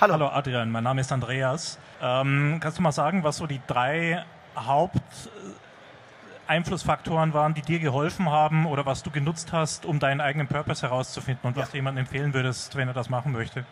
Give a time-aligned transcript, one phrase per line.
[0.00, 0.14] Hallo.
[0.14, 1.78] Hallo Adrian, mein Name ist Andreas.
[2.00, 4.24] Ähm, kannst du mal sagen, was so die drei
[4.56, 10.80] Haupteinflussfaktoren waren, die dir geholfen haben oder was du genutzt hast, um deinen eigenen Purpose
[10.80, 11.72] herauszufinden und was Ja.
[11.72, 13.66] du jemandem empfehlen würdest, wenn er das machen möchte?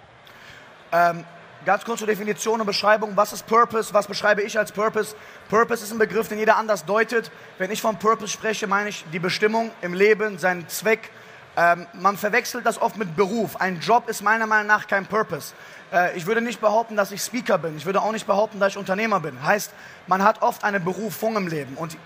[0.93, 1.25] Ähm,
[1.65, 3.17] ganz kurz zur Definition und Beschreibung.
[3.17, 3.95] Was ist Purpose?
[3.95, 5.17] Was beschreibe ich als Purpose?
[5.49, 7.31] Purpose ist ein Begriff, den jeder anders deutet.
[7.57, 11.11] Wenn ich von Purpose spreche, meine ich die Bestimmung im Leben, seinen Zweck.
[11.59, 13.57] Ähm, man verwechselt das oft mit Beruf.
[13.57, 15.55] Ein Job ist meiner Meinung nach kein Purpose.
[15.93, 17.77] Äh, ich würde nicht behaupten, dass ich Speaker bin.
[17.77, 19.43] Ich würde auch nicht behaupten, dass ich Unternehmer bin.
[19.43, 19.73] Heißt,
[20.07, 21.75] man hat oft eine Berufung im Leben.
[21.75, 21.97] Und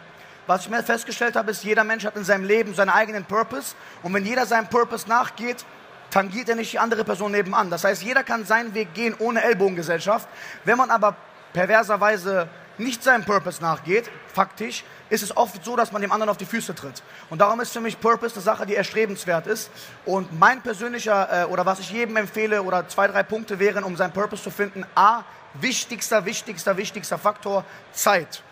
[0.47, 3.75] was ich mir festgestellt habe, ist, jeder Mensch hat in seinem Leben seinen eigenen Purpose.
[4.03, 5.67] Und wenn jeder seinem Purpose nachgeht,
[6.11, 7.69] tangiert er nicht die andere Person nebenan.
[7.69, 10.29] Das heißt, jeder kann seinen Weg gehen ohne Ellbogengesellschaft.
[10.65, 11.15] Wenn man aber
[11.53, 12.49] perverserweise
[12.83, 16.47] nicht seinem Purpose nachgeht, faktisch, ist es oft so, dass man dem anderen auf die
[16.47, 17.03] Füße tritt.
[17.31, 19.71] Und darum ist für mich Purpose eine Sache, die erstrebenswert ist.
[20.05, 23.97] Und mein persönlicher, äh, oder was ich jedem empfehle, oder zwei, drei Punkte wären, um
[23.97, 24.85] seinen Purpose zu finden.
[24.95, 25.23] A,
[25.55, 28.43] wichtigster, wichtigster, wichtigster Faktor, Zeit.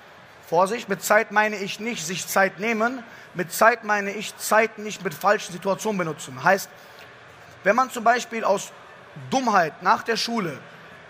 [0.48, 3.04] Vorsicht, mit Zeit meine ich nicht sich Zeit nehmen,
[3.34, 6.42] mit Zeit meine ich Zeit nicht mit falschen Situationen benutzen.
[6.42, 6.68] Heißt,
[7.62, 8.72] wenn man zum Beispiel aus
[9.30, 10.58] Dummheit nach der Schule,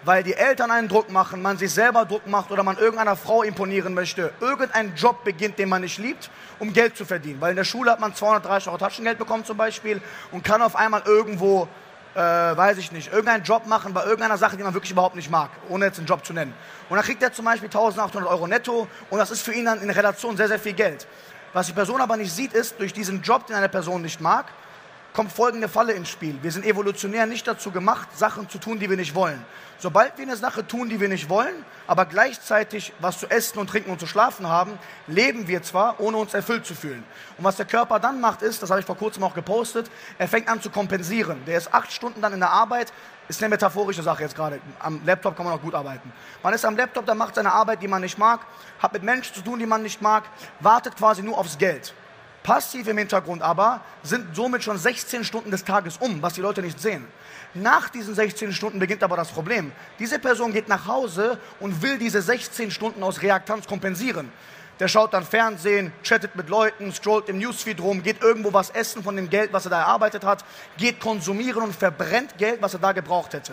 [0.05, 3.43] weil die Eltern einen Druck machen, man sich selber Druck macht oder man irgendeiner Frau
[3.43, 7.41] imponieren möchte, irgendeinen Job beginnt, den man nicht liebt, um Geld zu verdienen.
[7.41, 10.01] Weil in der Schule hat man 230 Euro Taschengeld bekommen zum Beispiel
[10.33, 11.69] und kann auf einmal irgendwo,
[12.15, 15.31] äh, weiß ich nicht, irgendeinen Job machen bei irgendeiner Sache, die man wirklich überhaupt nicht
[15.31, 16.55] mag, ohne jetzt einen Job zu nennen.
[16.89, 19.81] Und dann kriegt er zum Beispiel 1800 Euro netto und das ist für ihn dann
[19.81, 21.07] in Relation sehr, sehr viel Geld.
[21.53, 24.47] Was die Person aber nicht sieht, ist, durch diesen Job, den eine Person nicht mag,
[25.13, 26.39] kommt folgende Falle ins Spiel.
[26.43, 29.45] Wir sind evolutionär nicht dazu gemacht, Sachen zu tun, die wir nicht wollen.
[29.79, 33.71] Sobald wir eine Sache tun, die wir nicht wollen, aber gleichzeitig was zu essen und
[33.71, 37.03] trinken und zu schlafen haben, leben wir zwar, ohne uns erfüllt zu fühlen.
[37.39, 40.29] Und was der Körper dann macht, ist, das habe ich vor kurzem auch gepostet, er
[40.29, 41.43] fängt an zu kompensieren.
[41.47, 42.93] Der ist acht Stunden dann in der Arbeit,
[43.29, 44.61] ist eine metaphorische Sache jetzt gerade.
[44.81, 46.13] Am Laptop kann man auch gut arbeiten.
[46.43, 48.41] Man ist am Laptop, der macht seine Arbeit, die man nicht mag,
[48.81, 50.25] hat mit Menschen zu tun, die man nicht mag,
[50.59, 51.95] wartet quasi nur aufs Geld.
[52.43, 56.63] Passiv im Hintergrund aber sind somit schon 16 Stunden des Tages um, was die Leute
[56.63, 57.07] nicht sehen.
[57.53, 59.73] Nach diesen 16 Stunden beginnt aber das Problem.
[59.99, 64.33] Diese Person geht nach Hause und will diese 16 Stunden aus Reaktanz kompensieren.
[64.81, 69.03] Der schaut dann Fernsehen, chattet mit Leuten, scrollt im Newsfeed rum, geht irgendwo was essen
[69.03, 70.43] von dem Geld, was er da erarbeitet hat,
[70.79, 73.53] geht konsumieren und verbrennt Geld, was er da gebraucht hätte.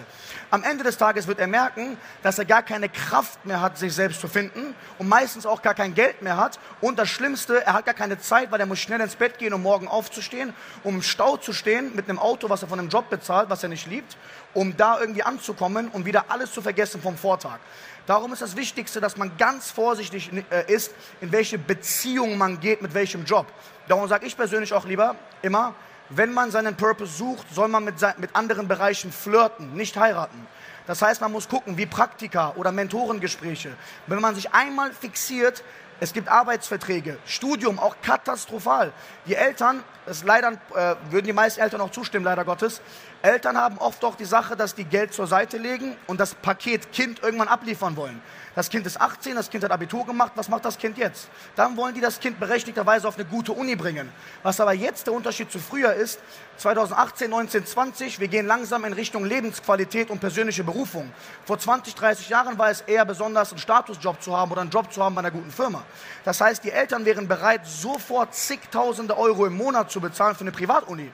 [0.52, 3.94] Am Ende des Tages wird er merken, dass er gar keine Kraft mehr hat, sich
[3.94, 6.60] selbst zu finden und meistens auch gar kein Geld mehr hat.
[6.80, 9.54] Und das Schlimmste, er hat gar keine Zeit, weil er muss schnell ins Bett gehen,
[9.54, 10.54] um morgen aufzustehen,
[10.86, 13.64] um im Stau zu stehen mit einem Auto, was er von einem Job bezahlt, was
[13.64, 14.16] er nicht liebt,
[14.54, 17.60] um da irgendwie anzukommen und wieder alles zu vergessen vom Vortag.
[18.08, 22.82] Darum ist das Wichtigste, dass man ganz vorsichtig äh, ist, in welche Beziehung man geht,
[22.82, 23.48] mit welchem Job.
[23.88, 25.74] Darum sage ich persönlich auch lieber immer,
[26.10, 30.48] wenn man seinen Purpose sucht, soll man mit, mit anderen Bereichen flirten, nicht heiraten.
[30.86, 33.74] Das heißt, man muss gucken, wie Praktika oder Mentorengespräche.
[34.08, 35.64] Wenn man sich einmal fixiert,
[36.00, 38.94] es gibt Arbeitsverträge, Studium, auch katastrophal.
[39.26, 42.82] Die Eltern, das leider, äh, würden die meisten Eltern auch zustimmen, leider Gottes,
[43.24, 46.92] Eltern haben oft auch die Sache, dass die Geld zur Seite legen und das Paket
[46.92, 48.22] Kind irgendwann abliefern wollen.
[48.54, 51.28] Das Kind ist 18, das Kind hat Abitur gemacht, was macht das Kind jetzt?
[51.56, 54.12] Dann wollen die das Kind berechtigterweise auf eine gute Uni bringen.
[54.44, 56.20] Was aber jetzt der Unterschied zu früher ist,
[56.58, 61.12] 2018, 19, 20, wir gehen langsam in Richtung Lebensqualität und persönliche Berufung.
[61.46, 64.92] Vor 20, 30 Jahren war es eher besonders, einen Statusjob zu haben oder einen Job
[64.92, 65.84] zu haben bei einer guten Firma.
[66.24, 70.52] Das heißt, die Eltern wären bereit, sofort zigtausende Euro im Monat zu bezahlen für eine
[70.52, 71.12] Privatuni.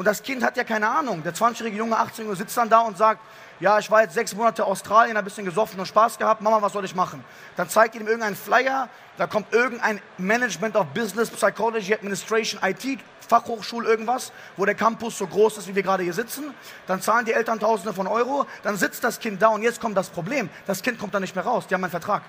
[0.00, 1.22] Und das Kind hat ja keine Ahnung.
[1.22, 3.20] Der 20-jährige Junge, 18-jährige sitzt dann da und sagt,
[3.60, 6.40] ja, ich war jetzt sechs Monate Australien, ein bisschen gesoffen und Spaß gehabt.
[6.40, 7.22] Mama, was soll ich machen?
[7.54, 8.88] Dann zeigt ihm irgendein Flyer,
[9.18, 15.26] da kommt irgendein Management of Business, Psychology, Administration, IT, Fachhochschule, irgendwas, wo der Campus so
[15.26, 16.54] groß ist, wie wir gerade hier sitzen.
[16.86, 19.98] Dann zahlen die Eltern Tausende von Euro, dann sitzt das Kind da und jetzt kommt
[19.98, 20.48] das Problem.
[20.66, 22.22] Das Kind kommt da nicht mehr raus, die haben einen Vertrag.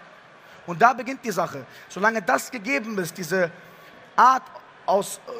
[0.68, 1.66] Und da beginnt die Sache.
[1.88, 3.50] Solange das gegeben ist, diese
[4.18, 4.44] Art
[4.92, 5.32] aus äh,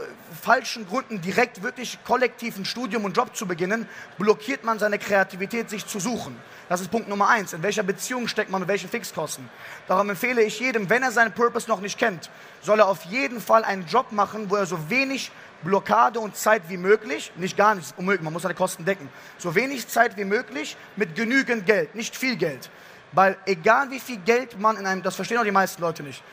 [0.42, 3.86] falschen Gründen direkt wirklich kollektiv ein Studium und Job zu beginnen,
[4.18, 6.40] blockiert man seine Kreativität, sich zu suchen.
[6.70, 7.52] Das ist Punkt Nummer eins.
[7.52, 9.50] In welcher Beziehung steckt man mit welchen Fixkosten?
[9.90, 12.30] Darum empfehle ich jedem, wenn er seinen Purpose noch nicht kennt,
[12.62, 15.32] soll er auf jeden Fall einen Job machen, wo er so wenig
[15.64, 19.54] Blockade und Zeit wie möglich, nicht gar nichts unmöglich, man muss seine Kosten decken, so
[19.54, 22.70] wenig Zeit wie möglich mit genügend Geld, nicht viel Geld.
[23.12, 26.24] Weil egal wie viel Geld man in einem, das verstehen auch die meisten Leute nicht,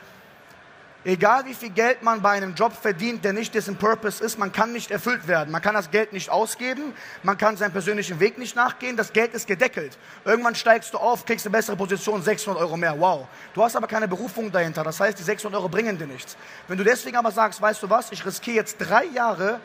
[1.05, 4.51] Egal wie viel Geld man bei einem Job verdient, der nicht dessen Purpose ist, man
[4.51, 5.49] kann nicht erfüllt werden.
[5.49, 6.93] Man kann das Geld nicht ausgeben,
[7.23, 9.97] man kann seinem persönlichen Weg nicht nachgehen, das Geld ist gedeckelt.
[10.25, 13.27] Irgendwann steigst du auf, kriegst eine bessere Position, 600 Euro mehr, wow.
[13.53, 16.35] Du hast aber keine Berufung dahinter, das heißt, die 600 Euro bringen dir nichts.
[16.67, 19.61] Wenn du deswegen aber sagst, weißt du was, ich riskiere jetzt drei Jahre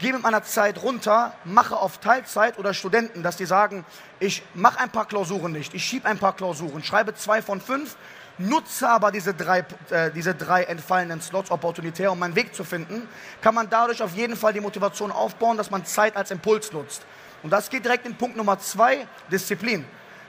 [0.00, 3.84] gehe mit meiner Zeit runter, mache auf Teilzeit oder Studenten, dass die sagen,
[4.18, 7.96] ich mache ein paar Klausuren nicht, ich schiebe ein paar Klausuren, schreibe zwei von fünf,
[8.40, 13.06] nutze aber diese drei, äh, diese drei entfallenen Slots opportunitär, um meinen Weg zu finden,
[13.40, 17.02] kann man dadurch auf jeden Fall die Motivation aufbauen, dass man Zeit als Impuls nutzt.
[17.42, 19.84] Und das geht direkt in Punkt Nummer zwei, Disziplin.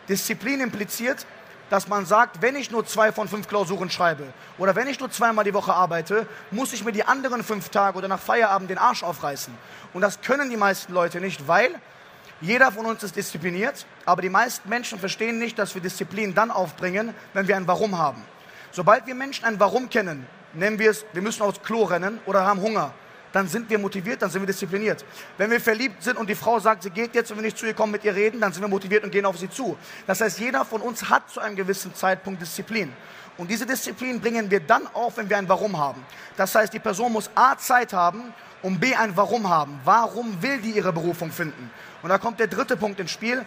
[0.08, 1.26] Disziplin impliziert,
[1.70, 4.26] dass man sagt, wenn ich nur zwei von fünf Klausuren schreibe
[4.58, 7.98] oder wenn ich nur zweimal die Woche arbeite, muss ich mir die anderen fünf Tage
[7.98, 9.54] oder nach Feierabend den Arsch aufreißen.
[9.94, 11.70] Und das können die meisten Leute nicht, weil
[12.42, 16.50] jeder von uns ist diszipliniert, aber die meisten Menschen verstehen nicht, dass wir Disziplin dann
[16.50, 18.24] aufbringen, wenn wir ein Warum haben.
[18.72, 22.46] Sobald wir Menschen ein Warum kennen, nennen wir es, wir müssen aufs Klo rennen oder
[22.46, 22.94] haben Hunger,
[23.32, 25.06] dann sind wir motiviert, dann sind wir diszipliniert.
[25.38, 27.66] Wenn wir verliebt sind und die Frau sagt, sie geht jetzt und wir nicht zu
[27.66, 29.78] ihr kommen, mit ihr reden, dann sind wir motiviert und gehen auf sie zu.
[30.08, 32.92] Das heißt, jeder von uns hat zu einem gewissen Zeitpunkt Disziplin.
[33.38, 36.04] Und diese Disziplin bringen wir dann auf, wenn wir ein Warum haben.
[36.36, 39.80] Das heißt, die Person muss A Zeit haben und B ein Warum haben.
[39.84, 41.72] Warum will die ihre Berufung finden?
[42.02, 43.46] Und da kommt der dritte Punkt ins Spiel.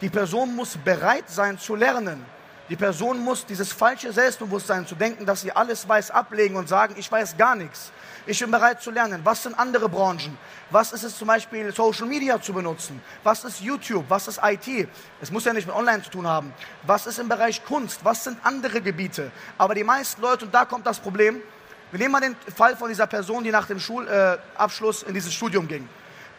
[0.00, 2.24] Die Person muss bereit sein zu lernen.
[2.68, 6.94] Die Person muss dieses falsche Selbstbewusstsein zu denken, dass sie alles weiß, ablegen und sagen,
[6.96, 7.92] ich weiß gar nichts.
[8.24, 9.20] Ich bin bereit zu lernen.
[9.24, 10.38] Was sind andere Branchen?
[10.70, 13.02] Was ist es zum Beispiel, Social Media zu benutzen?
[13.24, 14.04] Was ist YouTube?
[14.08, 14.88] Was ist IT?
[15.20, 16.54] Es muss ja nicht mit Online zu tun haben.
[16.84, 18.04] Was ist im Bereich Kunst?
[18.04, 19.32] Was sind andere Gebiete?
[19.58, 21.42] Aber die meisten Leute, und da kommt das Problem,
[21.92, 25.32] wir nehmen mal den Fall von dieser Person, die nach dem Schulabschluss äh, in dieses
[25.32, 25.86] Studium ging.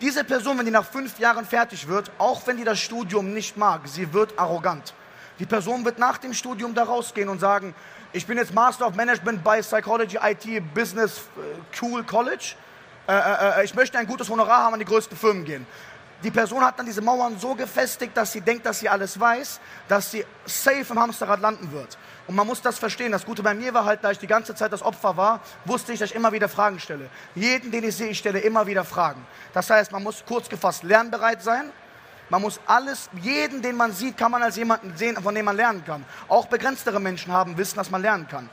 [0.02, 3.56] Diese Person, wenn die nach fünf Jahren fertig wird, auch wenn die das Studium nicht
[3.56, 4.96] mag, sie wird arrogant.
[5.38, 7.76] Die Person wird nach dem Studium da rausgehen und sagen,
[8.14, 12.56] ich bin jetzt Master of Management bei Psychology IT Business äh, Cool College.
[13.08, 15.68] Äh, äh, äh, ich möchte ein gutes Honorar haben, an die größten Firmen gehen.
[16.24, 19.60] Die Person hat dann diese Mauern so gefestigt, dass sie denkt, dass sie alles weiß,
[19.88, 21.98] dass sie safe im Hamsterrad landen wird.
[22.28, 23.12] Und man muss das verstehen.
[23.12, 25.92] Das Gute bei mir war halt, da ich die ganze Zeit das Opfer war, wusste
[25.94, 27.10] ich, dass ich immer wieder Fragen stelle.
[27.36, 29.25] Jeden, den ich sehe, ich stelle immer wieder Fragen.
[29.54, 31.72] Das heißt, man muss kurz gefasst lernbereit sein.
[32.30, 35.58] Man muss alles, jeden, den man sieht, kann man als jemanden sehen, von dem man
[35.58, 36.06] lernen kann.
[36.30, 38.50] Auch begrenztere Menschen haben Wissen, dass man lernen kann.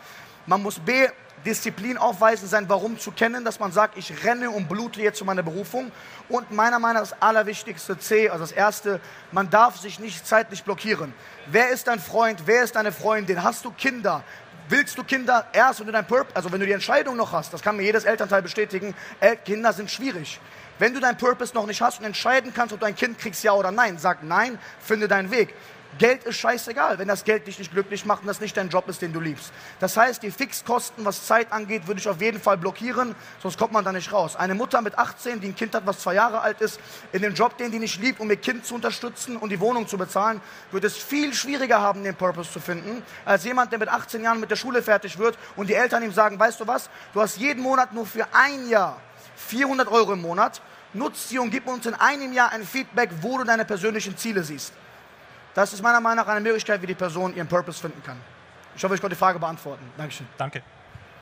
[0.47, 1.09] Man muss B,
[1.45, 5.25] Disziplin aufweisen, sein Warum zu kennen, dass man sagt, ich renne und blute jetzt zu
[5.25, 5.91] meiner Berufung.
[6.29, 9.01] Und meiner Meinung nach das Allerwichtigste C, also das Erste,
[9.33, 11.15] man darf sich nicht zeitlich blockieren.
[11.47, 12.43] Wer ist dein Freund?
[12.45, 13.43] Wer ist deine Freundin?
[13.43, 14.23] Hast du Kinder?
[14.69, 17.53] Willst du Kinder erst, wenn du dein Purpose, also wenn du die Entscheidung noch hast,
[17.53, 18.95] das kann mir jedes Elternteil bestätigen,
[19.45, 20.39] Kinder sind schwierig.
[20.79, 23.43] Wenn du dein Purpose noch nicht hast und entscheiden kannst, ob du ein Kind kriegst,
[23.43, 25.55] ja oder nein, sag nein, finde deinen Weg.
[25.99, 28.89] Geld ist scheißegal, wenn das Geld dich nicht glücklich macht und das nicht dein Job
[28.89, 29.53] ist, den du liebst.
[29.81, 33.73] Das heißt, die Fixkosten, was Zeit angeht, würde ich auf jeden Fall blockieren, sonst kommt
[33.73, 34.37] man da nicht raus.
[34.37, 36.81] Eine Mutter mit 18, die ein Kind hat, was zwei Jahre alt ist,
[37.13, 39.89] in den Job, den die nicht liebt, um ihr Kind zu unterstützen und die Wohnung
[39.89, 40.41] zu bezahlen,
[40.71, 44.41] wird es viel schwieriger haben, den Purpose zu finden, als jemand, der mit 18 Jahren
[44.41, 47.37] mit der Schule fertig wird und die Eltern ihm sagen, weißt du was, du hast
[47.39, 49.01] jeden Monat nur für ein Jahr
[49.49, 50.63] 400 Euro im Monat,
[50.93, 54.45] nutz sie und gib uns in einem Jahr ein Feedback, wo du deine persönlichen Ziele
[54.45, 54.73] siehst.
[55.55, 58.19] Das ist meiner Meinung nach eine Möglichkeit, wie die Person ihren Purpose finden kann.
[58.77, 59.85] Ich hoffe, ich konnte die Frage beantworten.
[59.97, 60.27] Dankeschön.
[60.39, 60.63] Danke.